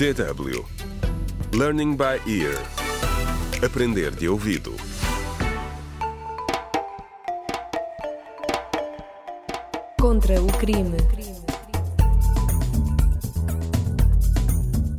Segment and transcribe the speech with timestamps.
[0.00, 0.64] DW
[1.52, 2.56] Learning by Ear
[3.62, 4.74] Aprender de ouvido
[10.00, 10.96] Contra o crime.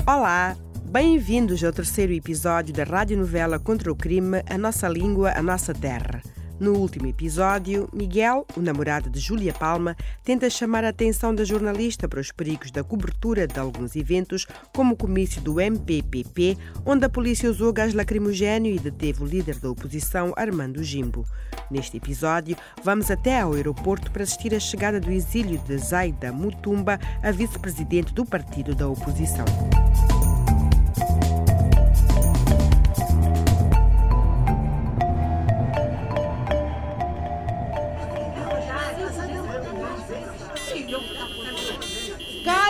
[0.06, 5.74] Olá, bem-vindos ao terceiro episódio da radionovela Contra o Crime A Nossa Língua, a Nossa
[5.74, 6.22] Terra.
[6.62, 12.08] No último episódio, Miguel, o namorado de Júlia Palma, tenta chamar a atenção da jornalista
[12.08, 16.56] para os perigos da cobertura de alguns eventos, como o comício do MPPP,
[16.86, 21.26] onde a polícia usou gás lacrimogéneo e deteve o líder da oposição, Armando Jimbo.
[21.72, 27.00] Neste episódio, vamos até ao aeroporto para assistir à chegada do exílio de Zaida Mutumba,
[27.24, 29.46] a vice-presidente do partido da oposição.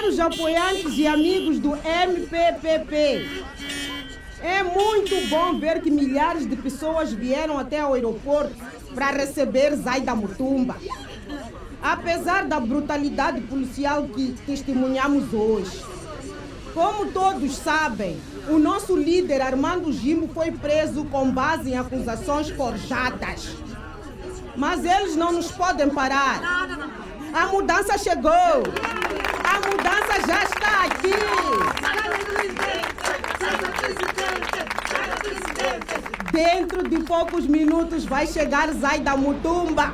[0.02, 3.44] Caros apoiantes e amigos do MPPP,
[4.42, 8.52] é muito bom ver que milhares de pessoas vieram até o aeroporto
[8.96, 10.76] para receber Zaida Mutumba.
[11.84, 15.86] Apesar da brutalidade policial que testemunhamos hoje.
[16.74, 23.56] Como todos sabem, o nosso líder Armando Gimo foi preso com base em acusações forjadas.
[24.56, 26.42] Mas eles não nos podem parar.
[27.32, 28.32] A mudança chegou.
[29.72, 31.14] A mudança já está aqui.
[36.32, 39.94] Dentro de poucos minutos vai chegar Zaida Mutumba,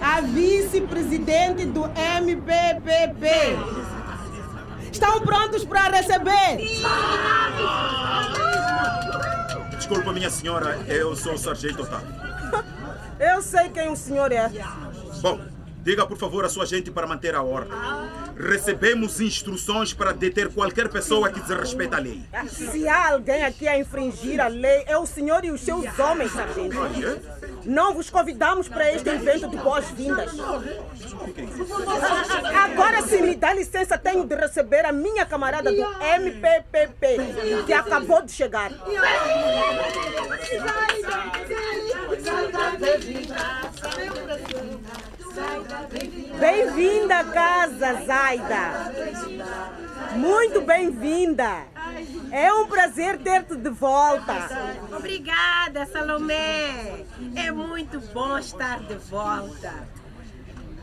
[0.00, 3.28] a vice-presidente do MPPP.
[4.90, 6.58] Estão prontos para receber?
[9.76, 12.08] Desculpa, minha senhora, eu sou o Sargento Otávio.
[13.20, 14.50] Eu sei quem o senhor é.
[15.20, 15.40] Bom,
[15.82, 17.76] diga por favor a sua gente para manter a ordem.
[18.38, 22.22] Recebemos instruções para deter qualquer pessoa que desrespeita a lei.
[22.48, 26.32] Se há alguém aqui a infringir a lei, é o senhor e os seus homens,
[26.32, 26.76] sargento.
[27.64, 30.32] Não vos convidamos para este evento de boas-vindas.
[32.64, 37.18] Agora, se me dá licença, tenho de receber a minha camarada do MPPP,
[37.66, 38.70] que acabou de chegar.
[46.38, 48.92] Bem-vinda à casa, Zaida.
[50.16, 51.64] Muito bem-vinda.
[52.30, 54.34] É um prazer ter-te de volta.
[54.96, 57.04] Obrigada, Salomé.
[57.34, 59.72] É muito bom estar de volta.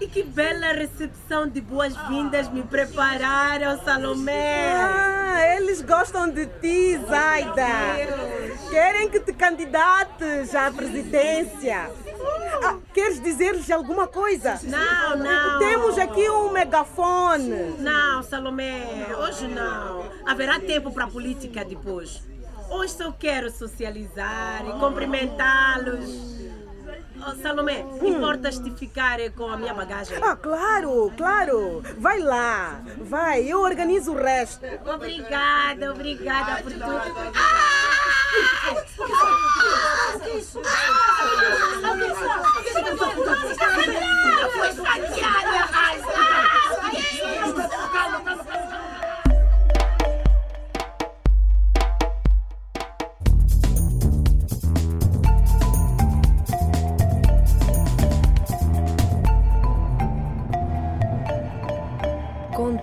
[0.01, 4.73] E que bela recepção de boas-vindas me prepararam, Salomé.
[4.73, 7.67] Ah, eles gostam de ti, Zaida.
[8.69, 11.91] Querem que te candidates à presidência.
[12.63, 14.59] Ah, queres dizer-lhes alguma coisa?
[14.63, 15.59] Não, não.
[15.59, 17.75] Temos aqui um megafone.
[17.79, 20.05] Não, Salomé, hoje não.
[20.25, 22.21] Haverá tempo para política depois.
[22.69, 26.33] Hoje só quero socializar e cumprimentá-los.
[27.25, 30.17] Oh, Salomé, importas te ficar com a minha bagagem?
[30.21, 31.81] Ah, claro, claro.
[31.97, 32.81] Vai lá.
[32.97, 34.65] Vai, eu organizo o resto.
[34.85, 37.33] Obrigada, obrigada por tudo.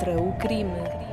[0.01, 1.10] contra o crime.